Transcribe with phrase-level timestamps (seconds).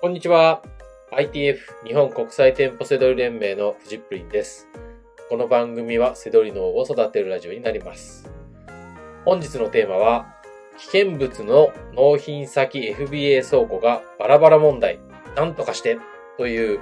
[0.00, 0.62] こんにちは。
[1.10, 4.68] ITF 日本国際店舗セドリ連盟のフジップリンです。
[5.28, 8.30] この番組はセドリ脳を育てるラジオになります。
[9.24, 10.36] 本日のテーマは、
[10.78, 15.00] 危険物の納品先 FBA 倉庫がバラバラ問題、
[15.34, 15.98] なんとかして
[16.36, 16.78] という、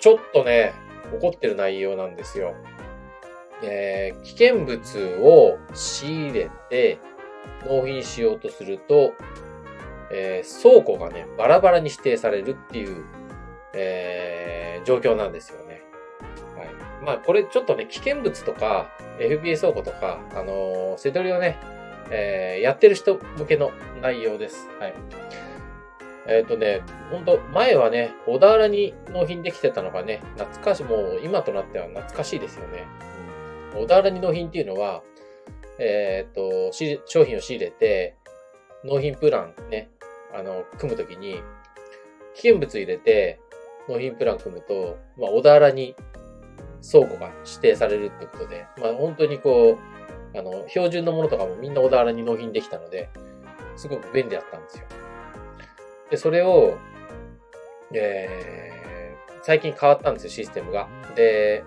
[0.00, 0.72] ちょっとね、
[1.20, 2.56] 怒ってる内容なんですよ。
[3.62, 6.98] えー危険物を仕入れて
[7.64, 9.12] 納品しようとすると、
[10.10, 13.04] えー倉庫がね、バラバラに指定されるっていう、
[13.74, 15.82] えー状況なんですよね。
[16.56, 16.68] はい。
[17.04, 21.58] まあ、これちょっとね、危険物とか、FBA 倉庫とか、あのー、セドリをね、
[22.10, 24.68] えーやってる人向けの内容です。
[24.78, 24.94] はい。
[26.28, 32.84] えっ、とね、ほんと、前はね、小田原に納品できてたのがね、懐かし、もう今となっては懐かしいですよね。
[33.74, 35.02] うん、小田原に納品っていうのは、
[35.78, 36.72] えっ、と、
[37.06, 38.16] 商品を仕入れて、
[38.84, 39.90] 納品プランね、
[40.34, 41.42] あの、組むときに、
[42.34, 43.40] 危険物入れて、
[43.88, 45.94] 納品プラン組むと、まあ、小田原に
[46.82, 49.78] 倉庫が指定されるってことで、まあ、本当にこ
[50.34, 53.08] う、あの、標準のものとかもみんな小田原に納品できたので、
[53.76, 54.84] すごく便利だったんですよ。
[56.10, 56.76] で、それを、
[57.92, 60.88] えー、最近変わったんですよ、システムが。
[61.14, 61.64] で、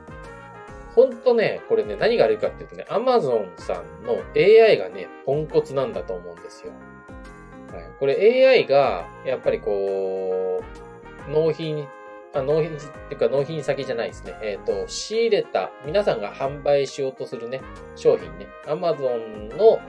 [0.95, 6.73] ほんとね、これね、何が悪いかっていうとね、Amazon さんの AI がね、ポンコツなんだと思うんですよ。
[7.71, 10.61] はい、これ AI が、やっぱりこ
[11.27, 11.87] う、納品、
[12.33, 14.35] あ納品っていうか納品先じゃないですね。
[14.41, 17.61] えっ、と、仕入れた、皆さんが販売しようとするね、
[17.95, 19.79] 商品ね、Amazon の、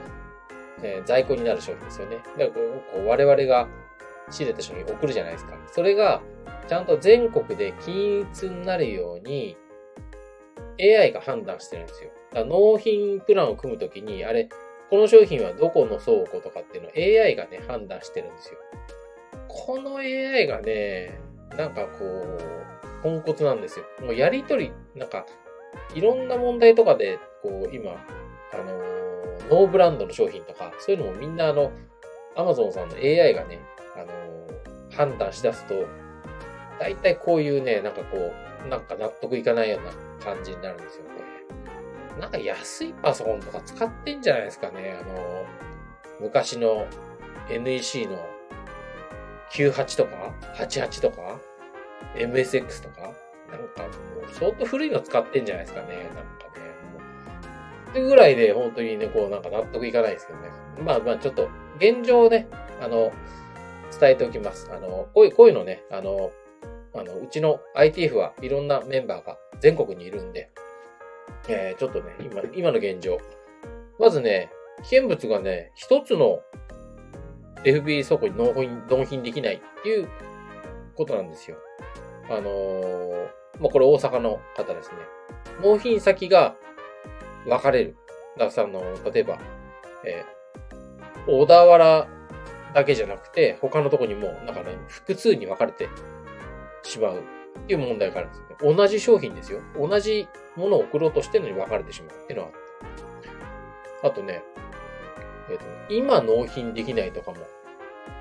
[0.83, 2.17] えー在庫になる商品ですよね。
[2.17, 2.55] だからこ
[2.93, 3.69] こう我々が
[4.31, 5.55] 仕入れた商品送るじゃないですか。
[5.73, 6.23] それが、
[6.69, 9.57] ちゃんと全国で均一になるように、
[10.81, 12.11] AI が判断してるんですよ。
[12.33, 14.49] だから納品プランを組むときに、あれ、
[14.91, 16.93] この商品はどこの倉庫とかっていうのを
[17.25, 18.59] AI がね、判断してるんですよ。
[19.49, 21.21] この AI がね、
[21.57, 23.85] なんかこう、ポンコツなんですよ。
[24.01, 25.27] もうやりとり、なんか、
[25.95, 27.93] いろんな問題とかで、こう、今、
[28.53, 29.01] あのー
[29.49, 31.73] ノーブランドの商品とか、そういうのもみんなあの、
[32.37, 33.61] Amazon さんの AI がね、
[33.97, 35.87] あのー判断しだすと、
[36.81, 38.33] 大体こういうね、なんかこ
[38.65, 39.93] う、なんか納得いかないような
[40.25, 41.11] 感じになるんですよね。
[42.21, 44.97] なんか安いパソコンとか使ってんじゃないですかね。
[45.01, 45.45] あの、
[46.21, 46.87] 昔の
[47.49, 48.25] NEC の
[49.53, 51.41] 98とか88とか
[52.15, 53.89] MSX とかなんかも
[54.29, 55.97] う相当古いの使ってんじゃないですかね。
[55.97, 56.61] なんかね。
[57.91, 60.49] ってぐらいで本当にね、こうなんか納得いかないですけどね。
[60.85, 61.49] まあまあちょっと
[61.79, 62.47] 現状をね、
[62.81, 63.13] あの、
[63.99, 64.71] 伝えておきます。
[64.73, 66.31] あの、こういう、こういうのね、あの、
[66.95, 70.51] あの、うちの ITF はいろんなメンバーが全国にいるんで、
[71.49, 73.19] えー、ちょっとね、今、今の現状。
[73.99, 74.51] まずね、
[74.83, 76.41] 危険物がね、一つの
[77.65, 80.09] FB 倉庫に納品、納品できないっていう
[80.97, 81.57] ことなんですよ。
[82.29, 83.29] あのー、
[83.61, 84.97] まあ、これ大阪の方ですね。
[85.63, 86.57] 納品先が
[87.47, 87.97] 分かれる。
[88.35, 88.81] だからさ、あの、
[89.13, 89.39] 例えば、
[90.05, 92.09] えー、小田原
[92.75, 95.89] だけじゃなくて、他のとこにも、なんかね、複数に分かれて
[96.83, 97.23] しまう
[97.59, 98.77] っていう問題があるんですよね。
[98.77, 99.61] 同じ商品ですよ。
[99.77, 102.51] 同じものを送ろうとしてるのに分かれてしまうっていうのは
[104.03, 104.43] ああとね、
[105.51, 107.39] えっ、と、今納品できないとかも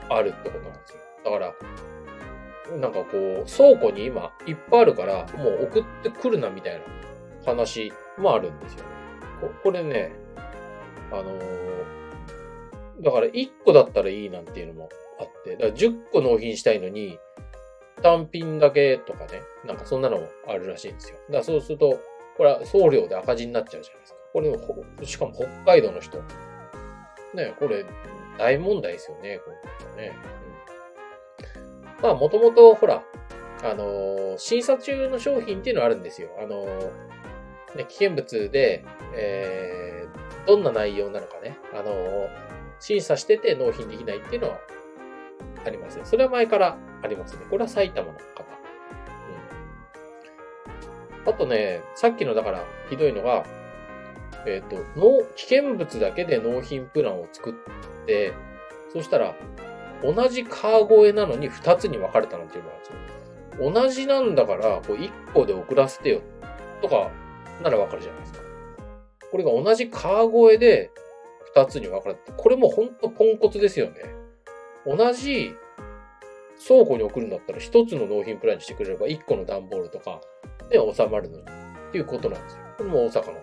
[0.10, 1.00] あるってことなんですよ。
[1.24, 6.82] だから、なんかこう、倉庫に今いっぱいあるから、もう送ってくるなみたいな
[7.46, 8.86] 話もあるんですよね。
[9.42, 10.12] ここれね、
[11.12, 11.70] あのー
[13.02, 17.18] だから1個だったらいいなんていうのもあって、だから10個納品したいのに、
[18.02, 21.18] 単品だけとかね、なんかそんなのもあるらしいんですよ。
[21.28, 22.00] だからそうすると、
[22.38, 24.20] これは送料で赤字になっちゃうじゃないですか。
[24.34, 26.18] これほ、しかも北海道の人。
[27.34, 27.86] ね、これ、
[28.38, 29.52] 大問題ですよね、こ
[29.98, 30.14] れね。
[32.00, 33.04] うん、まあ、もともと、ほら、
[33.62, 36.30] あのー審査中の商品っていうのはあるんですよ。
[36.42, 42.30] あのーね、危険物で、えー、どんな内容なのかね、あのー
[42.80, 44.60] 審査してて納品できないっていうのは
[45.66, 46.06] ありますね。
[46.06, 47.46] それは前からありますね。
[47.50, 48.20] これは埼玉の方。
[51.26, 51.34] うん。
[51.34, 53.46] あとね、さっきのだからひどいのが、
[54.46, 58.34] えっ、と、納、危険物だけで納品プランを作って、
[58.94, 59.36] そしたら、
[60.02, 63.14] 同じ川越なのに2つに分かれたなんていうのがあるんで
[63.58, 63.72] すよ。
[63.72, 66.22] 同じなんだから、こう1個で送らせてよ、
[66.82, 67.12] とか、
[67.62, 68.40] なら分かるじゃないですか。
[69.32, 70.92] これが同じ川越で
[71.56, 73.96] 2つに分かれて、これもうほんとポンコツですよね。
[74.86, 75.54] 同じ
[76.66, 80.22] 倉庫に送るんだったら1つの納品プランにしてくれれば1個の段ボールとか
[80.70, 81.46] で収まるのにっ
[81.92, 82.60] ていうことなんですよ。
[82.78, 83.30] これも大阪の方。
[83.32, 83.40] うん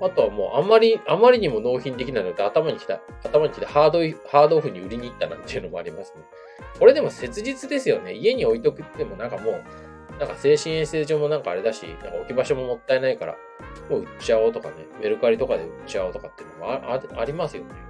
[0.00, 3.98] あとはもうあまり、あまりにも納品できないので頭に来た、頭に来てハード、
[4.28, 6.22] ハードオフに売りに行ったなんていうのもありますね。
[6.78, 8.14] これでも切実ですよね。
[8.14, 9.64] 家に置いとくってもなんかもう、
[10.18, 13.36] なんか精神衛生上もなんかあれだし、なんか置き場所ももったいないから、
[13.90, 17.87] もう売っちゃおうとかね、メルカリとかで売っちゃおうとかっていうのもあありますよね。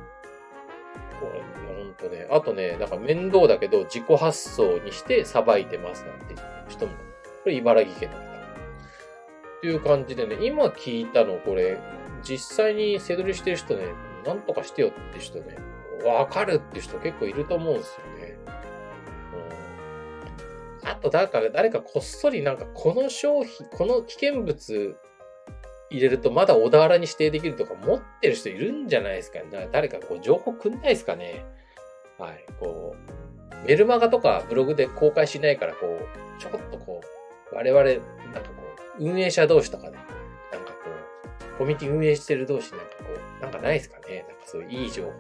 [1.21, 1.41] これ、
[1.75, 2.27] ほんとね。
[2.31, 6.35] あとね、なんか面倒だけど自己発送にしてさばいてますなんて
[6.69, 6.99] 人も、こ
[7.47, 8.29] れ茨城県の方。
[9.59, 11.79] っていう感じでね、今聞いたのこれ、
[12.23, 13.87] 実際に背取りしてる人ね、
[14.25, 15.57] なんとかしてよって人ね、
[16.05, 18.39] わかるって人結構いると思うんですよね。
[20.83, 24.97] うん、あと、誰か、誰かこっそりなんかこの商品、この危険物
[25.91, 29.69] 入れるとまだ小田原に指定できるとか持ってる人いるんじゃないですかね。
[29.73, 31.45] 誰かこう情報くんないですかね。
[32.19, 32.45] はい。
[32.59, 37.01] こう、メルマガとかブログで公開しないから、こう、ちょこっとこ
[37.53, 38.63] う、我々、なんかこ
[38.99, 39.99] う、運営者同士とかね、
[40.53, 40.91] なんかこ
[41.55, 43.05] う、コミュニティ運営してる同士なんかこ
[43.39, 44.25] う、なんかないですかね。
[44.29, 45.13] なんかそういういい情報を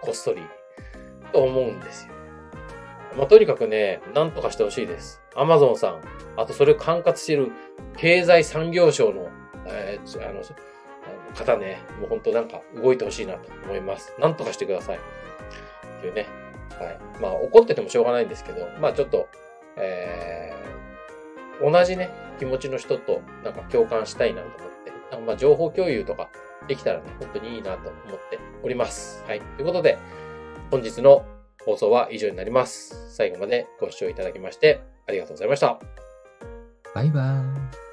[0.00, 0.42] こっそり、
[1.32, 2.12] と思うんですよ。
[3.16, 5.20] まあ、とにかくね、なんとかしてほしいです。
[5.34, 6.00] アマゾンさん、
[6.36, 7.50] あとそれを管轄している
[7.96, 9.28] 経済産業省の
[9.68, 10.42] えー、あの、
[11.34, 14.12] 方ね、もう本当なんか動いてほしいなと思います。
[14.18, 14.96] なんとかしてください。
[14.96, 16.26] っていうね。
[16.78, 16.98] はい。
[17.20, 19.28] まあ怒っててもしょうがないんですけど、まあちょっと、
[19.76, 26.28] えー、同じね、気持ちの人となんか共感したいなと思って、まあ情報共有とか
[26.66, 29.24] できたらね、本当にいいなと思っております。
[29.26, 29.40] はい。
[29.40, 29.98] ということで、
[30.70, 31.24] 本日の
[31.64, 33.14] 放送は以上になります。
[33.14, 35.78] 最後までご視聴いただきましてありがとうございました。
[36.94, 37.85] バイバーイ。